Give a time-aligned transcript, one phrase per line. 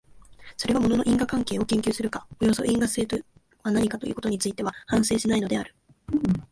[0.57, 3.15] それは物の因果関係を研究するか、およそ因果性と
[3.61, 5.75] は何かということについては反省しないのである。